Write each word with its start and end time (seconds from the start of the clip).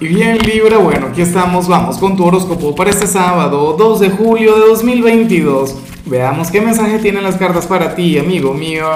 Y 0.00 0.06
bien 0.06 0.38
Libra, 0.38 0.78
bueno, 0.78 1.08
aquí 1.08 1.22
estamos, 1.22 1.66
vamos 1.66 1.98
con 1.98 2.16
tu 2.16 2.24
horóscopo 2.24 2.72
para 2.72 2.90
este 2.90 3.08
sábado, 3.08 3.74
2 3.76 3.98
de 3.98 4.10
julio 4.10 4.54
de 4.54 4.68
2022. 4.68 5.76
Veamos 6.06 6.52
qué 6.52 6.60
mensaje 6.60 7.00
tienen 7.00 7.24
las 7.24 7.34
cartas 7.34 7.66
para 7.66 7.96
ti, 7.96 8.16
amigo 8.16 8.54
mío. 8.54 8.86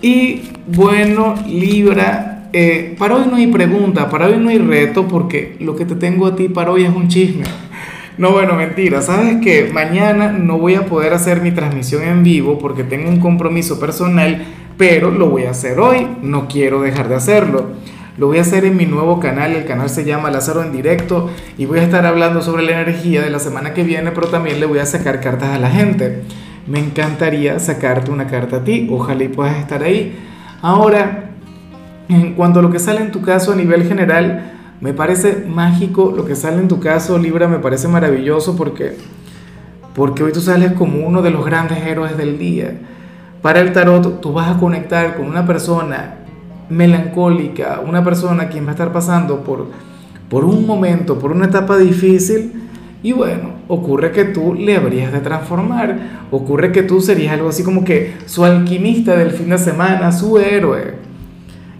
Y 0.00 0.52
bueno, 0.66 1.34
Libra, 1.46 2.48
eh, 2.54 2.96
para 2.98 3.16
hoy 3.16 3.26
no 3.30 3.36
hay 3.36 3.48
pregunta, 3.48 4.08
para 4.08 4.28
hoy 4.28 4.38
no 4.38 4.48
hay 4.48 4.56
reto, 4.56 5.06
porque 5.06 5.56
lo 5.60 5.76
que 5.76 5.84
te 5.84 5.96
tengo 5.96 6.26
a 6.26 6.34
ti 6.34 6.48
para 6.48 6.70
hoy 6.70 6.84
es 6.84 6.96
un 6.96 7.08
chisme. 7.08 7.44
No, 8.16 8.30
bueno, 8.30 8.54
mentira. 8.54 9.02
Sabes 9.02 9.36
que 9.42 9.70
mañana 9.70 10.32
no 10.32 10.56
voy 10.56 10.76
a 10.76 10.86
poder 10.86 11.12
hacer 11.12 11.42
mi 11.42 11.50
transmisión 11.50 12.04
en 12.04 12.22
vivo 12.22 12.58
porque 12.58 12.84
tengo 12.84 13.10
un 13.10 13.20
compromiso 13.20 13.78
personal, 13.78 14.46
pero 14.78 15.10
lo 15.10 15.28
voy 15.28 15.44
a 15.44 15.50
hacer 15.50 15.78
hoy. 15.78 16.06
No 16.22 16.48
quiero 16.48 16.80
dejar 16.80 17.10
de 17.10 17.16
hacerlo. 17.16 17.66
Lo 18.18 18.26
voy 18.26 18.38
a 18.38 18.40
hacer 18.40 18.64
en 18.64 18.76
mi 18.76 18.84
nuevo 18.84 19.20
canal, 19.20 19.52
el 19.52 19.64
canal 19.64 19.88
se 19.88 20.04
llama 20.04 20.28
Lázaro 20.32 20.64
en 20.64 20.72
directo 20.72 21.30
y 21.56 21.66
voy 21.66 21.78
a 21.78 21.84
estar 21.84 22.04
hablando 22.04 22.42
sobre 22.42 22.64
la 22.64 22.72
energía 22.72 23.22
de 23.22 23.30
la 23.30 23.38
semana 23.38 23.74
que 23.74 23.84
viene, 23.84 24.10
pero 24.10 24.26
también 24.26 24.58
le 24.58 24.66
voy 24.66 24.80
a 24.80 24.86
sacar 24.86 25.20
cartas 25.20 25.50
a 25.50 25.58
la 25.60 25.70
gente. 25.70 26.24
Me 26.66 26.80
encantaría 26.80 27.60
sacarte 27.60 28.10
una 28.10 28.26
carta 28.26 28.56
a 28.56 28.64
ti, 28.64 28.88
ojalá 28.90 29.22
y 29.22 29.28
puedas 29.28 29.56
estar 29.58 29.84
ahí. 29.84 30.18
Ahora, 30.62 31.30
en 32.08 32.34
cuanto 32.34 32.58
a 32.58 32.62
lo 32.62 32.72
que 32.72 32.80
sale 32.80 33.02
en 33.02 33.12
tu 33.12 33.22
caso 33.22 33.52
a 33.52 33.54
nivel 33.54 33.84
general, 33.84 34.50
me 34.80 34.92
parece 34.92 35.44
mágico 35.46 36.12
lo 36.16 36.24
que 36.24 36.34
sale 36.34 36.56
en 36.56 36.66
tu 36.66 36.80
caso, 36.80 37.18
Libra, 37.18 37.46
me 37.46 37.60
parece 37.60 37.86
maravilloso 37.86 38.56
porque, 38.56 38.96
porque 39.94 40.24
hoy 40.24 40.32
tú 40.32 40.40
sales 40.40 40.72
como 40.72 41.06
uno 41.06 41.22
de 41.22 41.30
los 41.30 41.46
grandes 41.46 41.86
héroes 41.86 42.16
del 42.16 42.36
día. 42.36 42.80
Para 43.42 43.60
el 43.60 43.72
tarot, 43.72 44.20
tú 44.20 44.32
vas 44.32 44.56
a 44.56 44.58
conectar 44.58 45.16
con 45.16 45.26
una 45.26 45.46
persona 45.46 46.16
melancólica, 46.70 47.80
una 47.86 48.04
persona 48.04 48.48
quien 48.48 48.64
va 48.64 48.70
a 48.70 48.72
estar 48.72 48.92
pasando 48.92 49.42
por, 49.42 49.66
por 50.28 50.44
un 50.44 50.66
momento, 50.66 51.18
por 51.18 51.32
una 51.32 51.46
etapa 51.46 51.76
difícil, 51.76 52.52
y 53.02 53.12
bueno, 53.12 53.52
ocurre 53.68 54.10
que 54.10 54.24
tú 54.24 54.54
le 54.54 54.76
habrías 54.76 55.12
de 55.12 55.20
transformar, 55.20 56.26
ocurre 56.30 56.72
que 56.72 56.82
tú 56.82 57.00
serías 57.00 57.32
algo 57.34 57.48
así 57.48 57.62
como 57.62 57.84
que 57.84 58.14
su 58.26 58.44
alquimista 58.44 59.16
del 59.16 59.30
fin 59.30 59.50
de 59.50 59.58
semana, 59.58 60.10
su 60.10 60.38
héroe. 60.38 60.94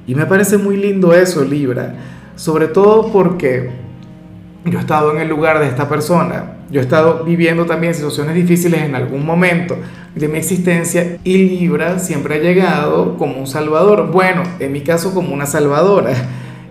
Y 0.06 0.14
me 0.14 0.26
parece 0.26 0.58
muy 0.58 0.76
lindo 0.76 1.12
eso, 1.12 1.44
Libra, 1.44 1.94
sobre 2.36 2.68
todo 2.68 3.10
porque 3.12 3.87
yo 4.70 4.78
he 4.78 4.80
estado 4.80 5.12
en 5.12 5.20
el 5.20 5.28
lugar 5.28 5.58
de 5.58 5.66
esta 5.66 5.88
persona, 5.88 6.58
yo 6.70 6.80
he 6.80 6.82
estado 6.82 7.24
viviendo 7.24 7.64
también 7.64 7.94
situaciones 7.94 8.34
difíciles 8.34 8.82
en 8.82 8.94
algún 8.94 9.24
momento 9.24 9.76
de 10.14 10.28
mi 10.28 10.38
existencia 10.38 11.16
y 11.24 11.38
Libra 11.38 11.98
siempre 11.98 12.34
ha 12.34 12.38
llegado 12.38 13.16
como 13.16 13.38
un 13.38 13.46
salvador. 13.46 14.10
Bueno, 14.10 14.42
en 14.58 14.72
mi 14.72 14.82
caso 14.82 15.14
como 15.14 15.32
una 15.32 15.46
salvadora. 15.46 16.12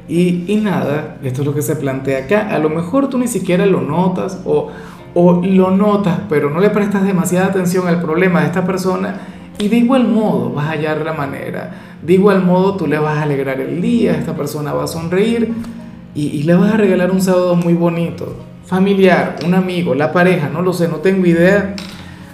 Y, 0.07 0.45
y 0.47 0.57
nada, 0.57 1.17
esto 1.23 1.41
es 1.41 1.47
lo 1.47 1.55
que 1.55 1.61
se 1.61 1.75
plantea 1.75 2.25
acá. 2.25 2.47
A 2.49 2.59
lo 2.59 2.69
mejor 2.69 3.09
tú 3.09 3.17
ni 3.17 3.27
siquiera 3.27 3.65
lo 3.65 3.81
notas 3.81 4.39
o, 4.45 4.69
o 5.15 5.41
lo 5.43 5.71
notas, 5.71 6.19
pero 6.29 6.49
no 6.49 6.59
le 6.59 6.69
prestas 6.69 7.03
demasiada 7.03 7.47
atención 7.47 7.87
al 7.87 7.99
problema 8.01 8.41
de 8.41 8.45
esta 8.45 8.65
persona 8.65 9.19
y 9.57 9.67
de 9.67 9.77
igual 9.77 10.07
modo 10.07 10.51
vas 10.51 10.67
a 10.67 10.71
hallar 10.71 11.03
la 11.03 11.13
manera. 11.13 11.71
De 12.01 12.13
igual 12.13 12.43
modo 12.43 12.77
tú 12.77 12.85
le 12.85 12.99
vas 12.99 13.17
a 13.17 13.23
alegrar 13.23 13.59
el 13.59 13.81
día, 13.81 14.11
esta 14.11 14.35
persona 14.35 14.73
va 14.73 14.83
a 14.83 14.87
sonreír 14.87 15.51
y, 16.17 16.43
le 16.43 16.55
vas 16.55 16.73
a 16.73 16.77
regalar 16.77 17.11
un 17.11 17.21
sábado 17.21 17.55
muy 17.55 17.75
bonito 17.75 18.35
familiar, 18.65 19.35
un 19.45 19.53
amigo, 19.53 19.93
la 19.93 20.11
pareja, 20.11 20.49
no 20.49 20.61
lo 20.61 20.73
sé, 20.73 20.87
no 20.87 20.95
tengo 20.97 21.25
idea, 21.25 21.75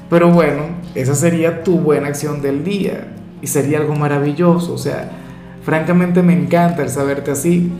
pero 0.09 0.31
bueno, 0.31 0.63
esa 0.95 1.13
sería 1.13 1.63
tu 1.63 1.79
buena 1.79 2.07
acción 2.07 2.41
del 2.41 2.63
día 2.63 3.09
y 3.41 3.47
sería 3.47 3.79
algo 3.79 3.95
maravilloso, 3.95 4.73
o 4.73 4.77
sea, 4.77 5.11
francamente 5.63 6.23
me 6.23 6.33
encanta 6.33 6.81
el 6.81 6.89
saberte 6.89 7.31
así. 7.31 7.71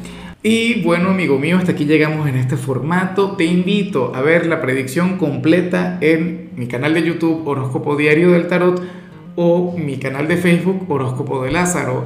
Y 0.43 0.81
bueno, 0.83 1.11
amigo 1.11 1.39
mío, 1.39 1.57
hasta 1.57 1.71
aquí 1.71 1.85
llegamos 1.85 2.27
en 2.27 2.35
este 2.35 2.57
formato. 2.57 3.37
Te 3.37 3.45
invito 3.45 4.13
a 4.13 4.21
ver 4.21 4.45
la 4.45 4.61
predicción 4.61 5.17
completa 5.17 5.97
en 6.01 6.49
mi 6.57 6.67
canal 6.67 6.93
de 6.93 7.01
YouTube 7.01 7.47
Horóscopo 7.47 7.95
Diario 7.95 8.31
del 8.31 8.47
Tarot 8.47 8.83
o 9.37 9.73
mi 9.77 9.97
canal 9.97 10.27
de 10.27 10.36
Facebook 10.36 10.86
Horóscopo 10.89 11.43
de 11.43 11.52
Lázaro. 11.52 12.05